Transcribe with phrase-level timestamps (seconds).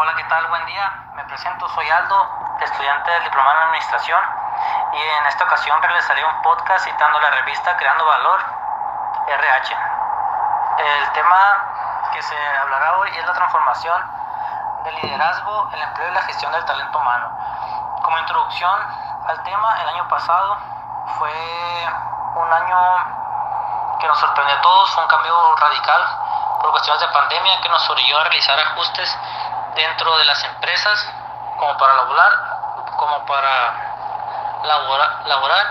[0.00, 0.46] Hola, ¿qué tal?
[0.46, 0.92] Buen día.
[1.14, 4.20] Me presento, soy Aldo, estudiante del Diplomado en Administración
[4.92, 8.40] y en esta ocasión realizaré un podcast citando la revista Creando Valor,
[9.26, 9.76] RH.
[10.78, 14.00] El tema que se hablará hoy es la transformación
[14.84, 17.36] del liderazgo, el empleo y la gestión del talento humano.
[18.00, 18.78] Como introducción
[19.26, 20.58] al tema, el año pasado
[21.18, 21.32] fue
[22.36, 26.02] un año que nos sorprendió a todos, fue un cambio radical
[26.60, 29.18] por cuestiones de pandemia que nos orilló a realizar ajustes
[29.78, 31.08] dentro de las empresas
[31.56, 32.32] como para laborar,
[32.96, 35.66] como para laborar,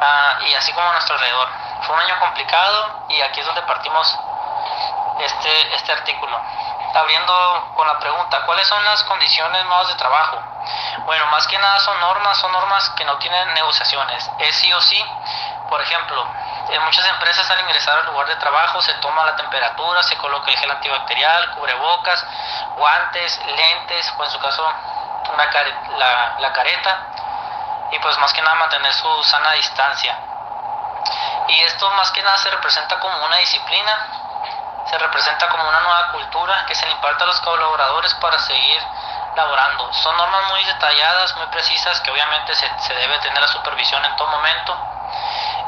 [0.00, 1.48] ah, y así como a nuestro alrededor.
[1.82, 4.18] Fue un año complicado y aquí es donde partimos
[5.18, 6.40] este, este artículo.
[6.94, 10.40] Abriendo con la pregunta, ¿cuáles son las condiciones nuevas de trabajo?
[11.04, 14.30] Bueno, más que nada son normas, son normas que no tienen negociaciones.
[14.38, 15.04] Es sí o sí.
[15.68, 16.26] Por ejemplo,
[16.72, 20.50] en muchas empresas al ingresar al lugar de trabajo se toma la temperatura, se coloca
[20.50, 22.24] el gel antibacterial, cubrebocas,
[22.76, 24.66] guantes, lentes o en su caso
[25.32, 25.48] una
[25.98, 26.98] la, la careta
[27.92, 30.16] y pues más que nada mantener su sana distancia.
[31.48, 34.06] Y esto más que nada se representa como una disciplina,
[34.86, 38.82] se representa como una nueva cultura que se le imparte a los colaboradores para seguir
[39.34, 39.92] laborando.
[39.92, 44.16] Son normas muy detalladas, muy precisas, que obviamente se, se debe tener la supervisión en
[44.16, 44.76] todo momento.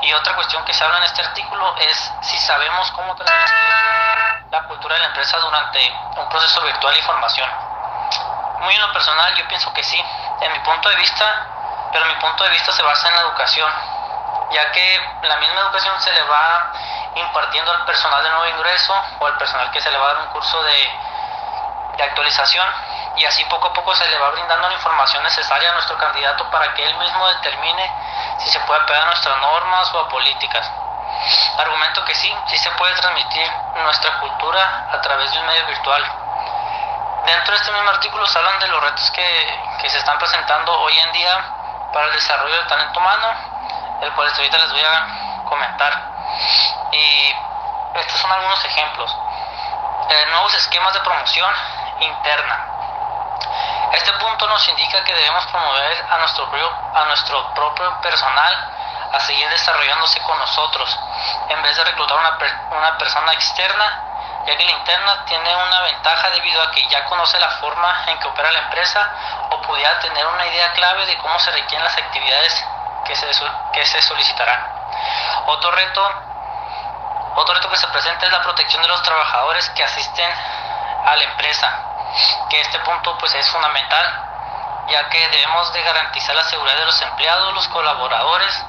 [0.03, 3.55] Y otra cuestión que se habla en este artículo es si sabemos cómo transmitir
[4.51, 7.49] la cultura de la empresa durante un proceso virtual de formación.
[8.59, 10.05] Muy en lo personal yo pienso que sí,
[10.41, 13.73] en mi punto de vista, pero mi punto de vista se basa en la educación,
[14.51, 16.73] ya que la misma educación se le va
[17.15, 20.19] impartiendo al personal de nuevo ingreso o al personal que se le va a dar
[20.19, 20.91] un curso de,
[21.97, 22.67] de actualización
[23.17, 26.49] y así poco a poco se le va brindando la información necesaria a nuestro candidato
[26.51, 27.93] para que él mismo determine
[28.39, 30.71] si se puede pegar a nuestras normas o a políticas.
[31.59, 36.03] Argumento que sí, sí se puede transmitir nuestra cultura a través de un medio virtual.
[37.27, 40.73] Dentro de este mismo artículo se hablan de los retos que, que se están presentando
[40.81, 41.45] hoy en día
[41.93, 43.29] para el desarrollo del talento humano,
[44.01, 45.93] el cual ahorita les voy a comentar.
[46.91, 47.35] Y
[47.95, 49.17] estos son algunos ejemplos.
[50.09, 51.55] Eh, nuevos esquemas de promoción
[52.01, 52.67] interna.
[53.91, 58.55] Este punto nos indica que debemos promover a nuestro, propio personal
[59.13, 60.99] a seguir desarrollándose con nosotros,
[61.49, 62.39] en vez de reclutar una,
[62.71, 67.39] una persona externa, ya que la interna tiene una ventaja debido a que ya conoce
[67.39, 69.11] la forma en que opera la empresa
[69.51, 72.67] o pudiera tener una idea clave de cómo se requieren las actividades
[73.05, 73.27] que se,
[73.73, 74.67] que se solicitarán.
[75.47, 76.11] Otro reto,
[77.35, 80.31] otro reto que se presenta es la protección de los trabajadores que asisten
[81.05, 81.92] a la empresa
[82.49, 84.33] que este punto pues es fundamental
[84.89, 88.67] ya que debemos de garantizar la seguridad de los empleados, los colaboradores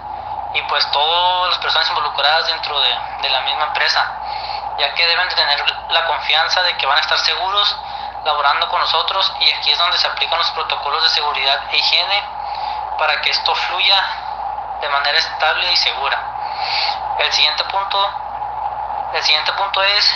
[0.54, 2.90] y pues todas las personas involucradas dentro de,
[3.22, 4.08] de la misma empresa,
[4.78, 7.76] ya que deben de tener la confianza de que van a estar seguros
[8.24, 12.24] laborando con nosotros y aquí es donde se aplican los protocolos de seguridad e higiene
[12.98, 13.98] para que esto fluya
[14.82, 16.20] de manera estable y segura.
[17.20, 18.14] El siguiente punto,
[19.14, 20.16] el siguiente punto es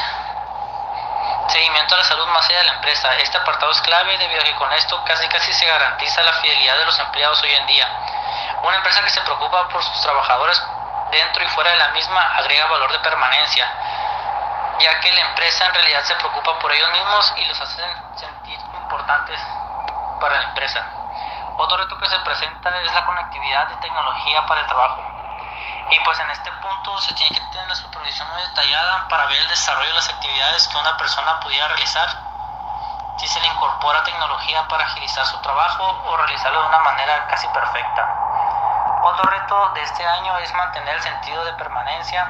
[1.47, 3.16] Seguimiento a la salud más allá de la empresa.
[3.16, 6.78] Este apartado es clave debido a que con esto casi casi se garantiza la fidelidad
[6.78, 7.88] de los empleados hoy en día.
[8.63, 10.62] Una empresa que se preocupa por sus trabajadores
[11.12, 13.66] dentro y fuera de la misma agrega valor de permanencia,
[14.80, 17.84] ya que la empresa en realidad se preocupa por ellos mismos y los hace
[18.16, 19.40] sentir importantes
[20.19, 20.86] para la empresa.
[21.57, 25.16] Otro reto que se presenta es la conectividad de tecnología para el trabajo.
[25.90, 29.38] Y pues en este punto se tiene que tener la supervisión muy detallada para ver
[29.38, 32.09] el desarrollo de las actividades que una persona pudiera realizar,
[33.18, 37.48] si se le incorpora tecnología para agilizar su trabajo o realizarlo de una manera casi
[37.48, 39.00] perfecta.
[39.02, 42.28] Otro reto de este año es mantener el sentido de permanencia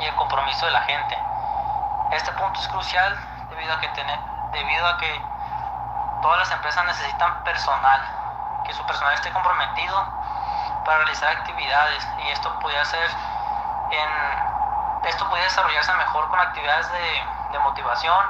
[0.00, 1.18] y el compromiso de la gente.
[2.10, 3.16] Este punto es crucial
[3.48, 3.88] debido a que,
[4.52, 5.22] debido a que
[6.20, 8.00] todas las empresas necesitan personal,
[8.64, 10.04] que su personal esté comprometido
[10.86, 13.10] para realizar actividades y esto podía ser
[13.90, 18.24] en esto podía desarrollarse mejor con actividades de, de motivación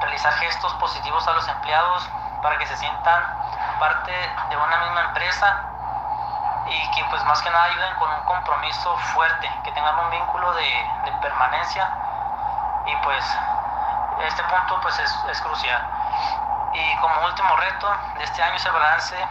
[0.00, 2.08] realizar gestos positivos a los empleados
[2.42, 3.22] para que se sientan
[3.78, 4.12] parte
[4.48, 5.62] de una misma empresa
[6.66, 10.52] y que pues más que nada ayuden con un compromiso fuerte, que tengan un vínculo
[10.54, 11.88] de, de permanencia
[12.86, 13.24] y pues
[14.26, 15.80] este punto pues es, es, crucial.
[16.72, 19.28] Y como último reto de este año es el balance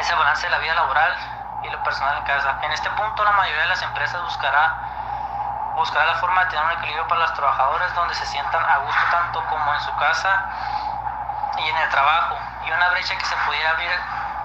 [0.00, 1.14] ese balance de la vida laboral
[1.62, 2.58] y lo personal en casa.
[2.62, 6.72] En este punto la mayoría de las empresas buscará, buscará la forma de tener un
[6.72, 10.44] equilibrio para los trabajadores donde se sientan a gusto tanto como en su casa
[11.58, 12.38] y en el trabajo.
[12.66, 13.90] Y una brecha que se pudiera abrir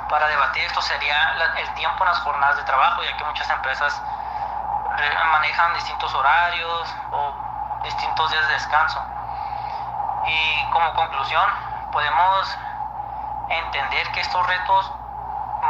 [0.10, 4.01] para debatir esto sería el tiempo en las jornadas de trabajo, ya que muchas empresas
[5.31, 7.34] manejan distintos horarios o
[7.84, 9.01] distintos días de descanso.
[10.28, 11.50] Y como conclusión,
[11.92, 12.58] podemos
[13.50, 14.94] entender que estos retos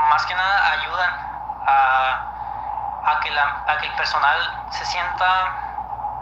[0.10, 1.12] más que nada ayudan
[1.68, 2.20] a,
[3.06, 5.28] a, que, la, a que el personal se sienta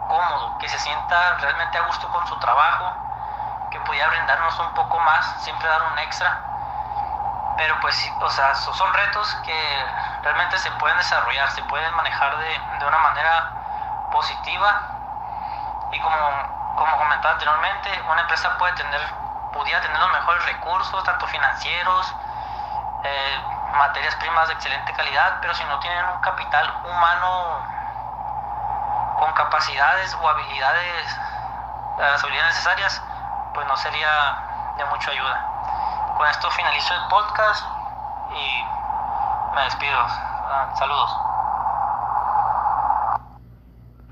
[0.07, 2.93] cómodo, que se sienta realmente a gusto con su trabajo,
[3.71, 6.39] que pudiera brindarnos un poco más, siempre dar un extra.
[7.57, 9.85] Pero pues, o sea, son retos que
[10.23, 13.51] realmente se pueden desarrollar, se pueden manejar de, de una manera
[14.11, 14.81] positiva
[15.91, 19.01] y como, como comentaba anteriormente, una empresa puede tener,
[19.51, 22.15] pudiera tener los mejores recursos, tanto financieros,
[23.03, 23.41] eh,
[23.73, 27.61] materias primas de excelente calidad, pero si no tienen un capital humano
[29.19, 31.19] con capacidades o habilidades,
[31.97, 33.01] las habilidades necesarias,
[33.53, 36.15] pues no sería de mucha ayuda.
[36.17, 37.65] Con esto finalizo el podcast
[38.31, 38.65] y
[39.55, 39.99] me despido.
[39.99, 41.32] Ah, saludos.